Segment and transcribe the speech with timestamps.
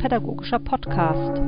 [0.00, 1.38] religionspädagogischer Podcast.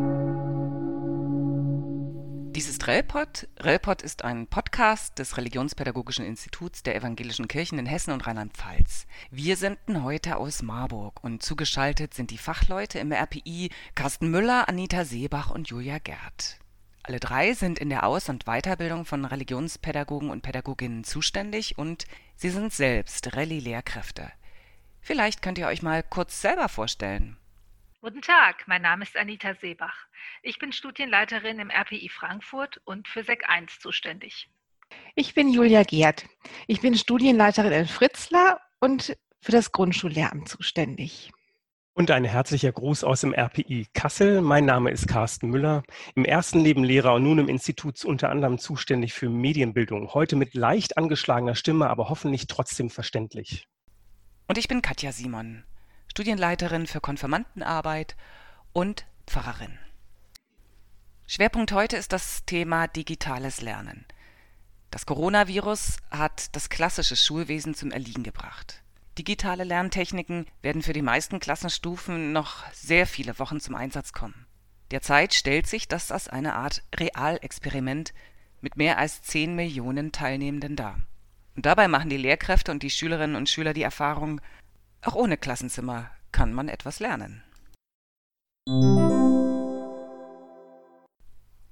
[2.55, 3.49] Dies ist Relpod.
[3.59, 9.07] Relpod ist ein Podcast des Religionspädagogischen Instituts der Evangelischen Kirchen in Hessen und Rheinland-Pfalz.
[9.31, 15.07] Wir senden heute aus Marburg und zugeschaltet sind die Fachleute im RPI Carsten Müller, Anita
[15.07, 16.59] Seebach und Julia Gerd.
[17.05, 22.05] Alle drei sind in der Aus- und Weiterbildung von Religionspädagogen und Pädagoginnen zuständig und
[22.37, 24.31] sie sind selbst Rallye-Lehrkräfte.
[25.01, 27.39] Vielleicht könnt ihr euch mal kurz selber vorstellen.
[28.05, 30.09] Guten Tag, mein Name ist Anita Seebach.
[30.43, 34.51] Ich bin Studienleiterin im RPI Frankfurt und für SEC 1 zuständig.
[35.15, 36.27] Ich bin Julia Gerd.
[36.67, 41.31] Ich bin Studienleiterin in Fritzlar und für das Grundschullehramt zuständig.
[41.93, 44.41] Und ein herzlicher Gruß aus dem RPI Kassel.
[44.41, 45.85] Mein Name ist Carsten Müller,
[46.17, 50.13] im ersten Leben Lehrer und nun im Institut unter anderem zuständig für Medienbildung.
[50.13, 53.69] Heute mit leicht angeschlagener Stimme, aber hoffentlich trotzdem verständlich.
[54.49, 55.63] Und ich bin Katja Simon,
[56.13, 58.17] Studienleiterin für Konfirmandenarbeit
[58.75, 59.79] und Pfarrerin.
[61.27, 64.05] Schwerpunkt heute ist das Thema digitales Lernen.
[64.91, 68.83] Das Coronavirus hat das klassische Schulwesen zum Erliegen gebracht.
[69.17, 74.45] Digitale Lerntechniken werden für die meisten Klassenstufen noch sehr viele Wochen zum Einsatz kommen.
[74.91, 78.13] Derzeit stellt sich das als eine Art Realexperiment
[78.61, 81.01] mit mehr als 10 Millionen Teilnehmenden dar.
[81.57, 84.43] Und dabei machen die Lehrkräfte und die Schülerinnen und Schüler die Erfahrung,
[85.03, 87.43] auch ohne Klassenzimmer kann man etwas lernen.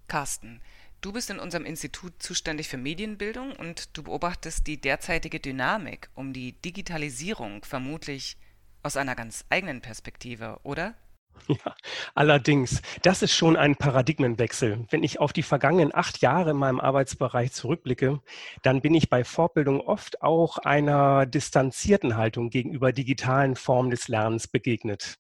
[0.09, 0.61] Carsten,
[1.01, 6.35] Du bist in unserem Institut zuständig für Medienbildung und du beobachtest die derzeitige Dynamik um
[6.35, 8.37] die Digitalisierung vermutlich
[8.83, 10.95] aus einer ganz eigenen Perspektive, oder?
[11.49, 11.75] Ja,
[12.15, 14.87] allerdings, das ist schon ein Paradigmenwechsel.
[14.91, 18.21] Wenn ich auf die vergangenen acht Jahre in meinem Arbeitsbereich zurückblicke,
[18.63, 24.47] dann bin ich bei Fortbildung oft auch einer distanzierten Haltung gegenüber digitalen Formen des Lernens
[24.47, 25.17] begegnet.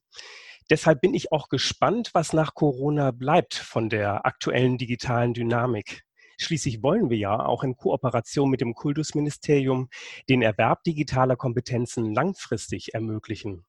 [0.71, 6.05] Deshalb bin ich auch gespannt, was nach Corona bleibt von der aktuellen digitalen Dynamik.
[6.39, 9.91] Schließlich wollen wir ja auch in Kooperation mit dem Kultusministerium
[10.29, 13.65] den Erwerb digitaler Kompetenzen langfristig ermöglichen.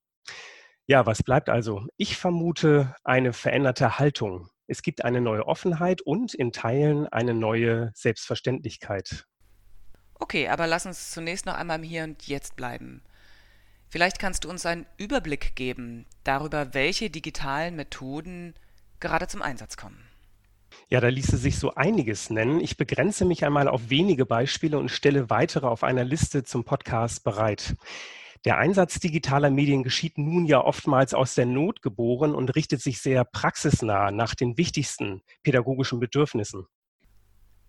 [0.91, 1.87] Ja, was bleibt also?
[1.95, 4.49] Ich vermute eine veränderte Haltung.
[4.67, 9.23] Es gibt eine neue Offenheit und in Teilen eine neue Selbstverständlichkeit.
[10.15, 13.03] Okay, aber lass uns zunächst noch einmal im Hier und Jetzt bleiben.
[13.87, 18.53] Vielleicht kannst du uns einen Überblick geben darüber, welche digitalen Methoden
[18.99, 20.09] gerade zum Einsatz kommen.
[20.89, 22.59] Ja, da ließe sich so einiges nennen.
[22.59, 27.23] Ich begrenze mich einmal auf wenige Beispiele und stelle weitere auf einer Liste zum Podcast
[27.23, 27.77] bereit.
[28.43, 32.99] Der Einsatz digitaler Medien geschieht nun ja oftmals aus der Not geboren und richtet sich
[32.99, 36.65] sehr praxisnah nach den wichtigsten pädagogischen Bedürfnissen.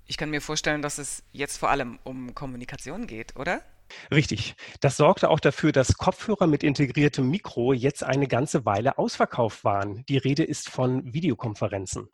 [0.06, 3.62] Ich kann mir vorstellen, dass es jetzt vor allem um Kommunikation geht, oder?
[4.10, 4.54] Richtig.
[4.80, 10.04] Das sorgte auch dafür, dass Kopfhörer mit integriertem Mikro jetzt eine ganze Weile ausverkauft waren.
[10.08, 12.08] Die Rede ist von Videokonferenzen.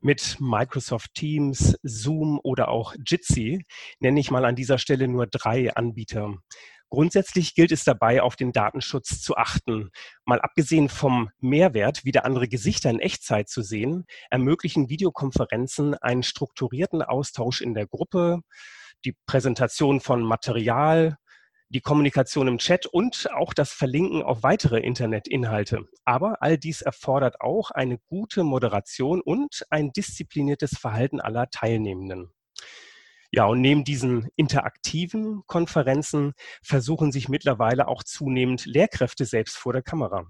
[0.00, 3.66] Mit Microsoft Teams, Zoom oder auch Jitsi
[3.98, 6.34] nenne ich mal an dieser Stelle nur drei Anbieter.
[6.90, 9.90] Grundsätzlich gilt es dabei, auf den Datenschutz zu achten.
[10.24, 17.02] Mal abgesehen vom Mehrwert, wieder andere Gesichter in Echtzeit zu sehen, ermöglichen Videokonferenzen einen strukturierten
[17.02, 18.40] Austausch in der Gruppe,
[19.04, 21.18] die Präsentation von Material,
[21.70, 25.84] die Kommunikation im Chat und auch das Verlinken auf weitere Internetinhalte.
[26.06, 32.30] Aber all dies erfordert auch eine gute Moderation und ein diszipliniertes Verhalten aller Teilnehmenden.
[33.30, 39.82] Ja, und neben diesen interaktiven Konferenzen versuchen sich mittlerweile auch zunehmend Lehrkräfte selbst vor der
[39.82, 40.26] Kamera.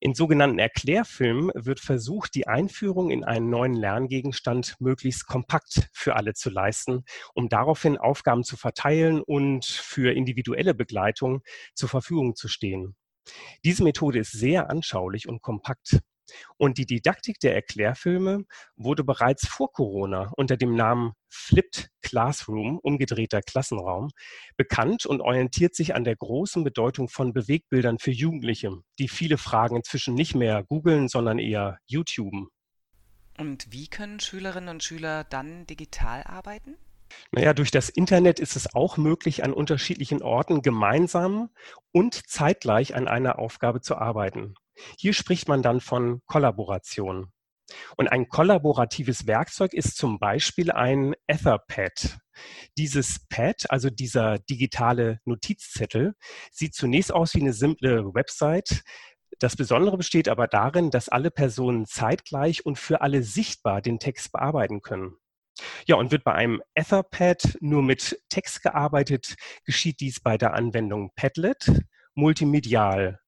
[0.00, 6.34] In sogenannten Erklärfilmen wird versucht, die Einführung in einen neuen Lerngegenstand möglichst kompakt für alle
[6.34, 11.42] zu leisten, um daraufhin Aufgaben zu verteilen und für individuelle Begleitung
[11.74, 12.96] zur Verfügung zu stehen.
[13.64, 16.00] Diese Methode ist sehr anschaulich und kompakt.
[16.56, 18.44] Und die Didaktik der Erklärfilme
[18.76, 24.10] wurde bereits vor Corona unter dem Namen Flipped Classroom, umgedrehter Klassenraum,
[24.56, 29.76] bekannt und orientiert sich an der großen Bedeutung von Bewegbildern für Jugendliche, die viele Fragen
[29.76, 32.48] inzwischen nicht mehr googeln, sondern eher YouTuben.
[33.38, 36.76] Und wie können Schülerinnen und Schüler dann digital arbeiten?
[37.30, 41.50] Naja, durch das Internet ist es auch möglich, an unterschiedlichen Orten gemeinsam
[41.92, 44.54] und zeitgleich an einer Aufgabe zu arbeiten.
[44.98, 47.32] Hier spricht man dann von Kollaboration.
[47.96, 52.18] Und ein kollaboratives Werkzeug ist zum Beispiel ein Etherpad.
[52.76, 56.14] Dieses Pad, also dieser digitale Notizzettel,
[56.50, 58.82] sieht zunächst aus wie eine simple Website.
[59.38, 64.32] Das Besondere besteht aber darin, dass alle Personen zeitgleich und für alle sichtbar den Text
[64.32, 65.16] bearbeiten können.
[65.86, 69.34] Ja, und wird bei einem Etherpad nur mit Text gearbeitet,
[69.64, 71.70] geschieht dies bei der Anwendung Padlet
[72.14, 73.21] multimedial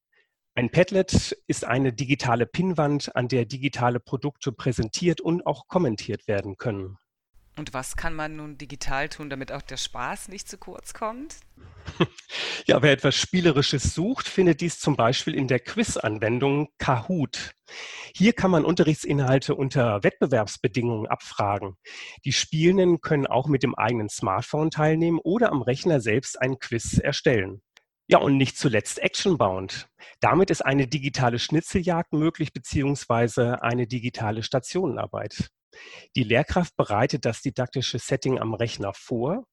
[0.57, 6.57] Ein Padlet ist eine digitale Pinnwand, an der digitale Produkte präsentiert und auch kommentiert werden
[6.57, 6.97] können.
[7.57, 11.37] Und was kann man nun digital tun, damit auch der Spaß nicht zu kurz kommt?
[12.67, 17.53] Ja, wer etwas Spielerisches sucht, findet dies zum Beispiel in der Quiz-Anwendung Kahoot.
[18.15, 21.77] Hier kann man Unterrichtsinhalte unter Wettbewerbsbedingungen abfragen.
[22.25, 26.97] Die Spielenden können auch mit dem eigenen Smartphone teilnehmen oder am Rechner selbst ein Quiz
[26.97, 27.61] erstellen.
[28.07, 29.89] Ja, und nicht zuletzt Actionbound.
[30.21, 35.49] Damit ist eine digitale Schnitzeljagd möglich, beziehungsweise eine digitale Stationenarbeit.
[36.15, 39.45] Die Lehrkraft bereitet das didaktische Setting am Rechner vor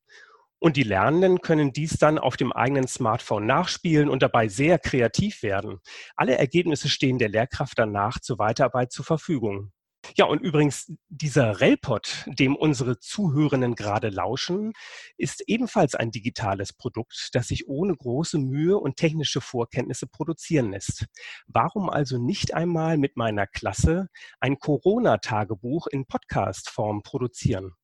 [0.59, 5.41] und die Lernenden können dies dann auf dem eigenen Smartphone nachspielen und dabei sehr kreativ
[5.41, 5.79] werden.
[6.15, 9.71] Alle Ergebnisse stehen der Lehrkraft danach zur Weiterarbeit zur Verfügung.
[10.15, 14.73] Ja, und übrigens, dieser Relpod, dem unsere Zuhörenden gerade lauschen,
[15.17, 21.05] ist ebenfalls ein digitales Produkt, das sich ohne große Mühe und technische Vorkenntnisse produzieren lässt.
[21.47, 24.07] Warum also nicht einmal mit meiner Klasse
[24.39, 27.75] ein Corona-Tagebuch in Podcast-Form produzieren?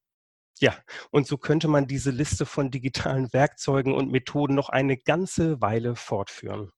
[0.60, 0.76] Ja,
[1.12, 5.96] und so könnte man diese Liste von digitalen Werkzeugen und Methoden noch eine ganze Weile
[5.96, 6.72] fortführen.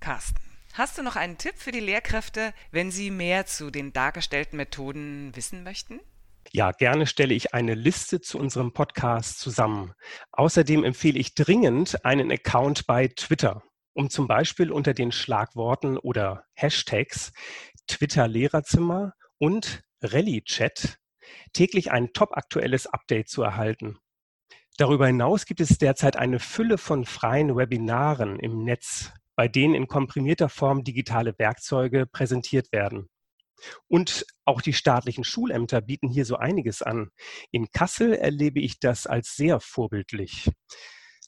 [0.00, 0.47] Carsten,
[0.78, 5.34] hast du noch einen Tipp für die Lehrkräfte, wenn sie mehr zu den dargestellten Methoden
[5.34, 6.00] wissen möchten?
[6.52, 9.92] Ja, gerne stelle ich eine Liste zu unserem Podcast zusammen.
[10.32, 16.44] Außerdem empfehle ich dringend einen Account bei Twitter, um zum Beispiel unter den Schlagworten oder
[16.54, 17.32] Hashtags
[17.86, 20.98] Twitter Lehrerzimmer und Rallye Chat
[21.52, 23.98] täglich ein topaktuelles Update zu erhalten.
[24.78, 29.86] Darüber hinaus gibt es derzeit eine Fülle von freien Webinaren im Netz, bei denen in
[29.86, 33.08] komprimierter Form digitale Werkzeuge präsentiert werden.
[33.86, 37.10] Und auch die staatlichen Schulämter bieten hier so einiges an.
[37.52, 40.50] In Kassel erlebe ich das als sehr vorbildlich.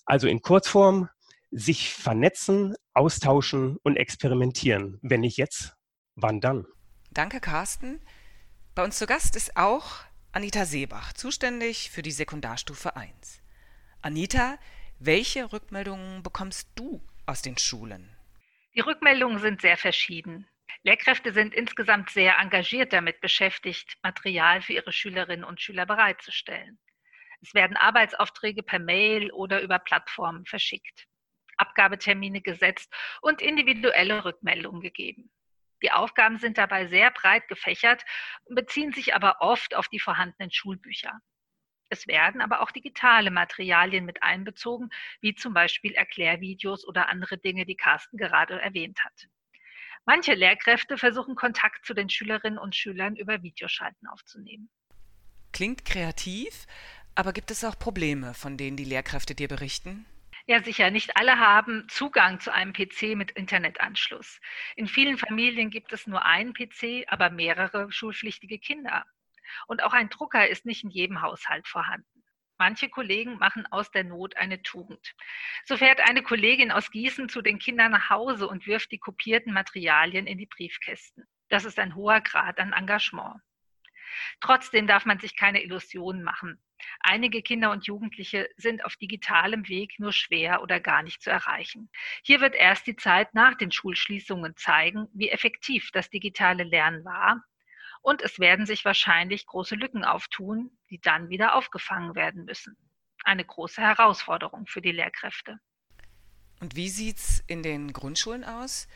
[0.07, 1.09] Also in Kurzform,
[1.53, 4.99] sich vernetzen, austauschen und experimentieren.
[5.03, 5.77] Wenn nicht jetzt,
[6.17, 6.67] wann dann?
[7.13, 8.01] Danke, Carsten.
[8.75, 9.99] Bei uns zu Gast ist auch
[10.33, 13.41] Anita Seebach, zuständig für die Sekundarstufe 1.
[14.03, 14.59] Anita,
[14.99, 18.11] welche Rückmeldungen bekommst du aus den Schulen?
[18.75, 20.49] Die Rückmeldungen sind sehr verschieden.
[20.83, 26.81] Lehrkräfte sind insgesamt sehr engagiert damit beschäftigt, Material für ihre Schülerinnen und Schüler bereitzustellen.
[27.41, 31.07] Es werden Arbeitsaufträge per Mail oder über Plattformen verschickt,
[31.57, 32.93] Abgabetermine gesetzt
[33.23, 35.31] und individuelle Rückmeldungen gegeben.
[35.83, 38.03] Die Aufgaben sind dabei sehr breit gefächert,
[38.49, 41.21] beziehen sich aber oft auf die vorhandenen Schulbücher.
[41.91, 44.91] Es werden aber auch digitale Materialien mit einbezogen,
[45.21, 49.29] wie zum Beispiel Erklärvideos oder andere Dinge, die Carsten gerade erwähnt hat.
[50.07, 54.71] Manche Lehrkräfte versuchen Kontakt zu den Schülerinnen und Schülern über Videoschalten aufzunehmen.
[55.53, 56.67] Klingt kreativ,
[57.15, 60.07] aber gibt es auch Probleme, von denen die Lehrkräfte dir berichten?
[60.47, 60.91] Ja, sicher.
[60.91, 64.41] Nicht alle haben Zugang zu einem PC mit Internetanschluss.
[64.75, 69.05] In vielen Familien gibt es nur einen PC, aber mehrere schulpflichtige Kinder.
[69.67, 72.25] Und auch ein Drucker ist nicht in jedem Haushalt vorhanden.
[72.59, 75.15] Manche Kollegen machen aus der Not eine Tugend.
[75.65, 79.55] So fährt eine Kollegin aus Gießen zu den Kindern nach Hause und wirft die kopierten
[79.55, 81.25] Materialien in die Briefkästen.
[81.49, 83.41] Das ist ein hoher Grad an Engagement.
[84.41, 86.63] Trotzdem darf man sich keine Illusionen machen.
[87.01, 91.91] Einige Kinder und Jugendliche sind auf digitalem Weg nur schwer oder gar nicht zu erreichen.
[92.23, 97.43] Hier wird erst die Zeit nach den Schulschließungen zeigen, wie effektiv das digitale Lernen war.
[98.03, 102.77] Und es werden sich wahrscheinlich große Lücken auftun, die dann wieder aufgefangen werden müssen.
[103.25, 105.59] Eine große Herausforderung für die Lehrkräfte.
[106.61, 108.89] Und wie sieht's in den Grundschulen aus?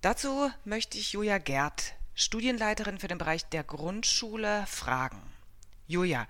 [0.00, 5.22] Dazu möchte ich Julia Gerd, Studienleiterin für den Bereich der Grundschule, fragen.
[5.86, 6.26] Julia,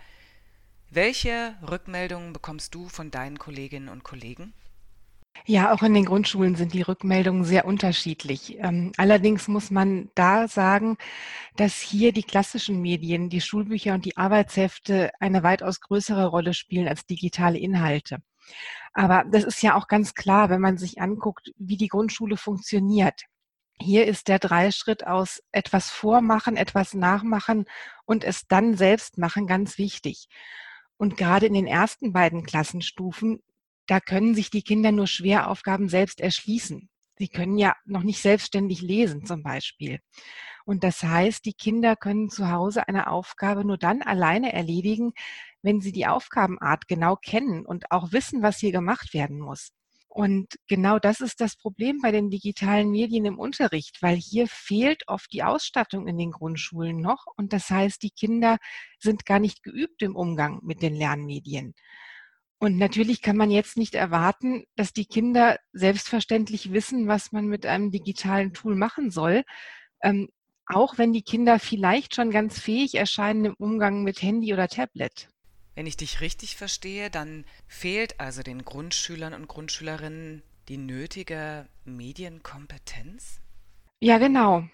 [0.90, 4.54] welche Rückmeldungen bekommst du von deinen Kolleginnen und Kollegen?
[5.46, 8.56] Ja, auch in den Grundschulen sind die Rückmeldungen sehr unterschiedlich.
[8.60, 10.96] Ähm, allerdings muss man da sagen,
[11.56, 16.88] dass hier die klassischen Medien, die Schulbücher und die Arbeitshefte eine weitaus größere Rolle spielen
[16.88, 18.22] als digitale Inhalte.
[18.94, 23.24] Aber das ist ja auch ganz klar, wenn man sich anguckt, wie die Grundschule funktioniert.
[23.78, 27.66] Hier ist der Dreischritt aus etwas vormachen, etwas nachmachen
[28.06, 30.28] und es dann selbst machen ganz wichtig.
[30.96, 33.42] Und gerade in den ersten beiden Klassenstufen,
[33.86, 36.88] da können sich die Kinder nur Schweraufgaben selbst erschließen.
[37.16, 40.00] Sie können ja noch nicht selbstständig lesen zum Beispiel.
[40.64, 45.12] Und das heißt, die Kinder können zu Hause eine Aufgabe nur dann alleine erledigen,
[45.62, 49.72] wenn sie die Aufgabenart genau kennen und auch wissen, was hier gemacht werden muss.
[50.08, 55.08] Und genau das ist das Problem bei den digitalen Medien im Unterricht, weil hier fehlt
[55.08, 57.26] oft die Ausstattung in den Grundschulen noch.
[57.36, 58.58] Und das heißt, die Kinder
[59.00, 61.74] sind gar nicht geübt im Umgang mit den Lernmedien.
[62.64, 67.66] Und natürlich kann man jetzt nicht erwarten, dass die Kinder selbstverständlich wissen, was man mit
[67.66, 69.44] einem digitalen Tool machen soll.
[70.02, 70.30] Ähm,
[70.64, 75.28] auch wenn die Kinder vielleicht schon ganz fähig erscheinen im Umgang mit Handy oder Tablet.
[75.74, 83.42] Wenn ich dich richtig verstehe, dann fehlt also den Grundschülern und Grundschülerinnen die nötige Medienkompetenz?
[84.00, 84.66] Ja, genau.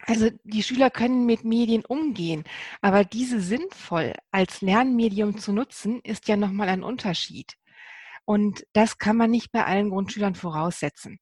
[0.00, 2.44] Also die Schüler können mit Medien umgehen,
[2.80, 7.54] aber diese sinnvoll als Lernmedium zu nutzen, ist ja nochmal ein Unterschied.
[8.24, 11.18] Und das kann man nicht bei allen Grundschülern voraussetzen.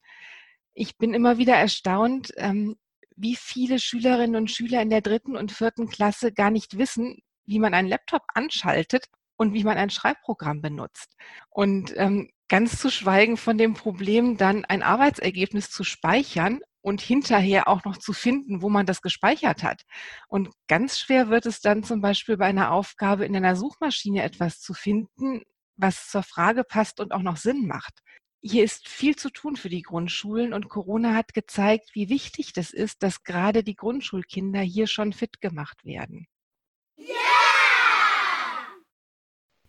[0.75, 2.76] Ich bin immer wieder erstaunt, ähm,
[3.16, 7.59] wie viele Schülerinnen und Schüler in der dritten und vierten Klasse gar nicht wissen, wie
[7.59, 9.06] man einen Laptop anschaltet
[9.37, 11.16] und wie man ein Schreibprogramm benutzt.
[11.49, 17.66] Und ähm, ganz zu schweigen von dem Problem, dann ein Arbeitsergebnis zu speichern und hinterher
[17.66, 19.83] auch noch zu finden, wo man das gespeichert hat.
[20.28, 24.61] Und ganz schwer wird es dann zum Beispiel bei einer Aufgabe in einer Suchmaschine etwas
[24.61, 25.43] zu finden,
[25.75, 27.99] was zur Frage passt und auch noch Sinn macht.
[28.40, 32.71] Hier ist viel zu tun für die Grundschulen und Corona hat gezeigt, wie wichtig das
[32.71, 36.28] ist, dass gerade die Grundschulkinder hier schon fit gemacht werden.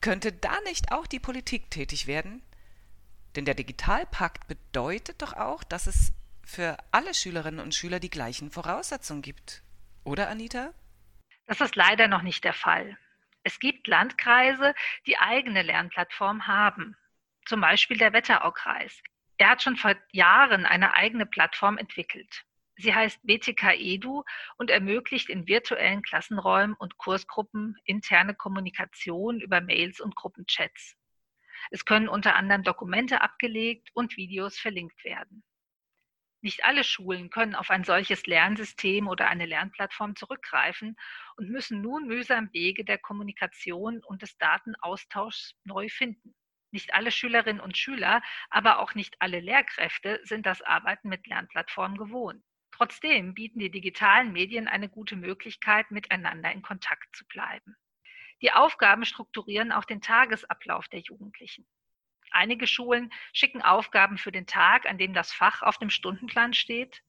[0.01, 2.43] Könnte da nicht auch die Politik tätig werden?
[3.35, 6.11] Denn der Digitalpakt bedeutet doch auch, dass es
[6.47, 9.63] für alle Schülerinnen und Schüler die gleichen Voraussetzungen gibt.
[10.03, 10.73] Oder, Anita?
[11.45, 12.97] Das ist leider noch nicht der Fall.
[13.43, 14.73] Es gibt Landkreise,
[15.05, 16.95] die eigene Lernplattformen haben.
[17.45, 19.01] Zum Beispiel der Wetteraukreis.
[19.37, 22.43] Er hat schon vor Jahren eine eigene Plattform entwickelt.
[22.77, 24.23] Sie heißt BTK Edu
[24.57, 30.95] und ermöglicht in virtuellen Klassenräumen und Kursgruppen interne Kommunikation über Mails und Gruppenchats.
[31.71, 35.43] Es können unter anderem Dokumente abgelegt und Videos verlinkt werden.
[36.47, 40.95] Nicht alle Schulen können auf ein solches Lernsystem oder eine Lernplattform zurückgreifen
[41.35, 46.33] und müssen nun mühsam Wege der Kommunikation und des Datenaustauschs neu finden.
[46.71, 51.97] Nicht alle Schülerinnen und Schüler, aber auch nicht alle Lehrkräfte sind das Arbeiten mit Lernplattformen
[51.97, 52.41] gewohnt.
[52.71, 57.75] Trotzdem bieten die digitalen Medien eine gute Möglichkeit, miteinander in Kontakt zu bleiben.
[58.41, 61.67] Die Aufgaben strukturieren auch den Tagesablauf der Jugendlichen.
[62.31, 67.03] Einige Schulen schicken Aufgaben für den Tag, an dem das Fach auf dem Stundenplan steht.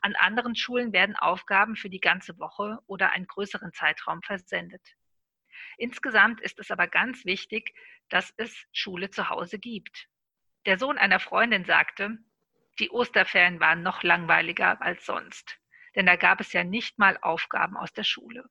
[0.00, 4.82] An anderen Schulen werden Aufgaben für die ganze Woche oder einen größeren Zeitraum versendet.
[5.76, 7.74] Insgesamt ist es aber ganz wichtig,
[8.08, 10.08] dass es Schule zu Hause gibt.
[10.66, 12.18] Der Sohn einer Freundin sagte,
[12.78, 15.58] die Osterferien waren noch langweiliger als sonst,
[15.96, 18.44] denn da gab es ja nicht mal Aufgaben aus der Schule.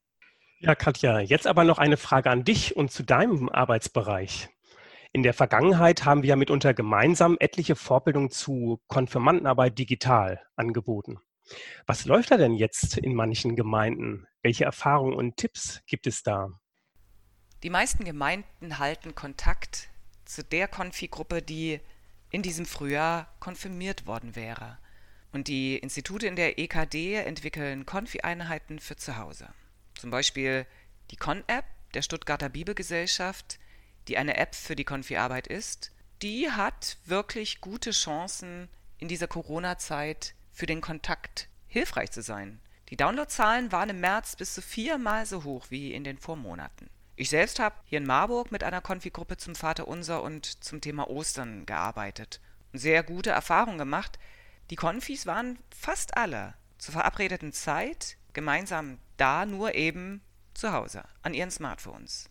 [0.60, 4.50] Ja, Katja, jetzt aber noch eine Frage an dich und zu deinem Arbeitsbereich.
[5.14, 11.20] In der Vergangenheit haben wir ja mitunter gemeinsam etliche Vorbildungen zu Konfirmandenarbeit digital angeboten.
[11.86, 14.28] Was läuft da denn jetzt in manchen Gemeinden?
[14.42, 16.50] Welche Erfahrungen und Tipps gibt es da?
[17.64, 19.90] Die meisten Gemeinden halten Kontakt
[20.26, 21.80] zu der Konfi-Gruppe, die
[22.30, 24.78] in diesem Frühjahr konfirmiert worden wäre.
[25.32, 29.50] Und die Institute in der EKD entwickeln Konfi-Einheiten für zu Hause.
[29.96, 30.66] Zum Beispiel
[31.12, 33.60] die Con-App der Stuttgarter Bibelgesellschaft,
[34.08, 40.34] die eine App für die Konfi-Arbeit ist, die hat wirklich gute Chancen, in dieser Corona-Zeit
[40.52, 42.60] für den Kontakt hilfreich zu sein.
[42.90, 46.90] Die Downloadzahlen waren im März bis zu viermal so hoch wie in den Vormonaten.
[47.16, 51.66] Ich selbst habe hier in Marburg mit einer Konfi-Gruppe zum Vaterunser und zum Thema Ostern
[51.66, 52.40] gearbeitet.
[52.74, 54.20] Sehr gute Erfahrungen gemacht.
[54.70, 60.22] Die Konfis waren fast alle zur verabredeten Zeit gemeinsam da, nur eben
[60.54, 62.30] zu Hause, an ihren Smartphones.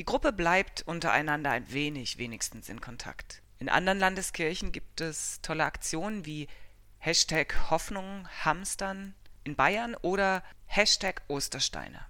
[0.00, 3.42] Die Gruppe bleibt untereinander ein wenig wenigstens in Kontakt.
[3.58, 6.48] In anderen Landeskirchen gibt es tolle Aktionen wie
[6.96, 9.14] Hashtag Hoffnung Hamstern
[9.44, 12.00] in Bayern oder Hashtag Ostersteine.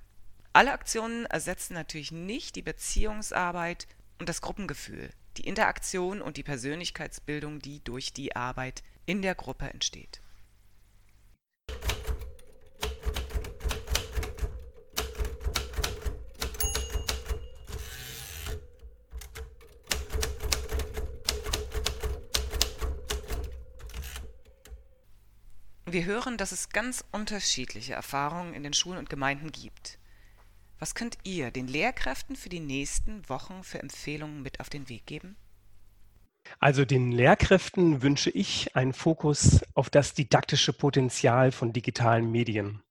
[0.53, 3.89] Alle Aktionen ersetzen natürlich nicht die Beziehungsarbeit
[4.21, 9.69] und das Gruppengefühl, die Interaktion und die Persönlichkeitsbildung, die durch die Arbeit in der Gruppe
[9.69, 10.21] entsteht.
[25.93, 29.99] Wir hören, dass es ganz unterschiedliche Erfahrungen in den Schulen und Gemeinden gibt.
[30.79, 35.05] Was könnt ihr den Lehrkräften für die nächsten Wochen für Empfehlungen mit auf den Weg
[35.07, 35.37] geben?
[36.61, 42.83] Also den Lehrkräften wünsche ich einen Fokus auf das didaktische Potenzial von digitalen Medien.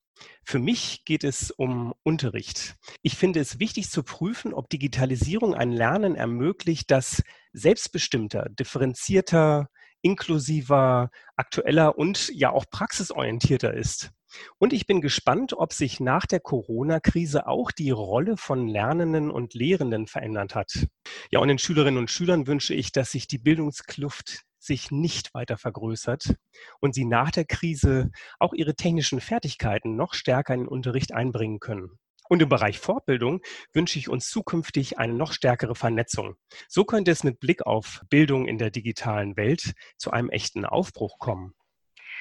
[0.44, 2.76] Für mich geht es um Unterricht.
[3.02, 9.70] Ich finde es wichtig zu prüfen, ob Digitalisierung ein Lernen ermöglicht, das selbstbestimmter, differenzierter,
[10.02, 14.12] inklusiver, aktueller und ja auch praxisorientierter ist.
[14.58, 19.54] Und ich bin gespannt, ob sich nach der Corona-Krise auch die Rolle von Lernenden und
[19.54, 20.88] Lehrenden verändert hat.
[21.32, 25.58] Ja, und den Schülerinnen und Schülern wünsche ich, dass sich die Bildungskluft sich nicht weiter
[25.58, 26.36] vergrößert
[26.80, 31.60] und sie nach der Krise auch ihre technischen Fertigkeiten noch stärker in den Unterricht einbringen
[31.60, 31.98] können.
[32.30, 33.42] Und im Bereich Fortbildung
[33.74, 36.36] wünsche ich uns zukünftig eine noch stärkere Vernetzung.
[36.68, 41.18] So könnte es mit Blick auf Bildung in der digitalen Welt zu einem echten Aufbruch
[41.18, 41.56] kommen.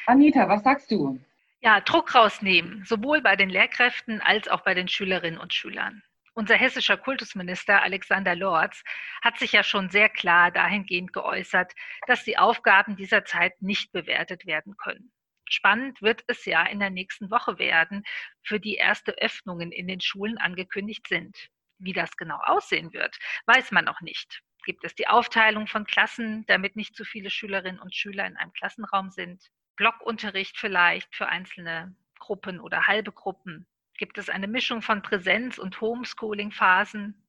[0.07, 1.21] Anita, was sagst du?
[1.61, 6.03] Ja, Druck rausnehmen, sowohl bei den Lehrkräften als auch bei den Schülerinnen und Schülern.
[6.33, 8.85] Unser hessischer Kultusminister Alexander Lorz
[9.23, 11.75] hat sich ja schon sehr klar dahingehend geäußert,
[12.07, 15.13] dass die Aufgaben dieser Zeit nicht bewertet werden können.
[15.49, 18.05] Spannend wird es ja in der nächsten Woche werden,
[18.43, 21.49] für die erste Öffnungen in den Schulen angekündigt sind.
[21.79, 24.43] Wie das genau aussehen wird, weiß man noch nicht.
[24.65, 28.53] Gibt es die Aufteilung von Klassen, damit nicht zu viele Schülerinnen und Schüler in einem
[28.53, 29.43] Klassenraum sind?
[29.77, 33.67] Blockunterricht vielleicht für einzelne Gruppen oder halbe Gruppen?
[33.97, 37.25] Gibt es eine Mischung von Präsenz- und Homeschooling-Phasen?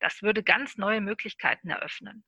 [0.00, 2.24] Das würde ganz neue Möglichkeiten eröffnen.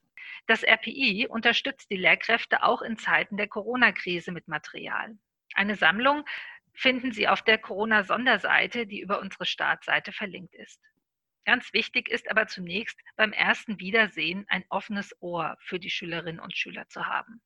[0.47, 5.17] Das RPI unterstützt die Lehrkräfte auch in Zeiten der Corona-Krise mit Material.
[5.55, 6.25] Eine Sammlung
[6.73, 10.81] finden Sie auf der Corona-Sonderseite, die über unsere Startseite verlinkt ist.
[11.45, 16.57] Ganz wichtig ist aber zunächst beim ersten Wiedersehen ein offenes Ohr für die Schülerinnen und
[16.57, 17.41] Schüler zu haben.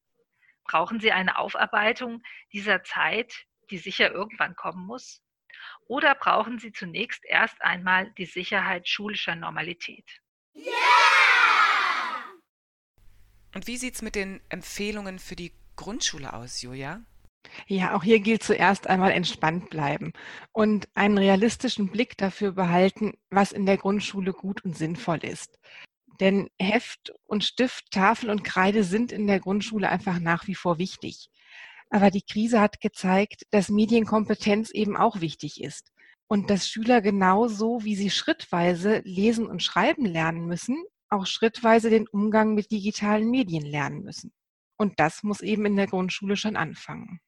[0.65, 2.23] Brauchen Sie eine Aufarbeitung
[2.53, 5.23] dieser Zeit, die sicher irgendwann kommen muss?
[5.87, 10.21] Oder brauchen Sie zunächst erst einmal die Sicherheit schulischer Normalität?
[10.55, 10.65] Yeah!
[13.55, 17.03] Und wie sieht es mit den Empfehlungen für die Grundschule aus, Julia?
[17.67, 20.13] Ja, auch hier gilt zuerst einmal entspannt bleiben
[20.53, 25.59] und einen realistischen Blick dafür behalten, was in der Grundschule gut und sinnvoll ist.
[26.21, 30.79] Denn Heft und Stift, Tafel und Kreide sind in der Grundschule einfach nach wie vor
[30.79, 31.29] wichtig.
[31.91, 35.93] Aber die Krise hat gezeigt, dass Medienkompetenz eben auch wichtig ist
[36.27, 40.77] und dass Schüler genauso, wie sie schrittweise lesen und schreiben lernen müssen,
[41.09, 44.33] auch schrittweise den Umgang mit digitalen Medien lernen müssen.
[44.77, 47.21] Und das muss eben in der Grundschule schon anfangen.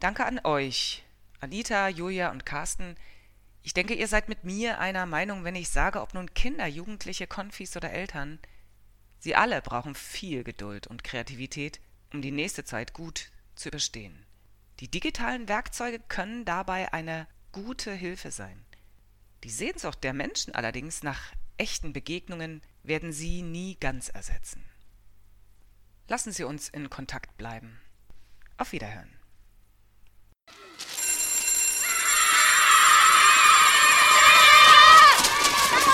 [0.00, 1.04] Danke an euch,
[1.40, 2.96] Anita, Julia und Carsten.
[3.62, 7.26] Ich denke, ihr seid mit mir einer Meinung, wenn ich sage, ob nun Kinder, Jugendliche,
[7.26, 8.38] Konfis oder Eltern.
[9.18, 11.80] Sie alle brauchen viel Geduld und Kreativität,
[12.14, 14.24] um die nächste Zeit gut zu überstehen.
[14.80, 18.64] Die digitalen Werkzeuge können dabei eine gute Hilfe sein.
[19.44, 24.64] Die Sehnsucht der Menschen allerdings nach echten Begegnungen werden sie nie ganz ersetzen.
[26.08, 27.78] Lassen Sie uns in Kontakt bleiben.
[28.56, 29.19] Auf Wiederhören.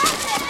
[0.08, 0.45] Oh,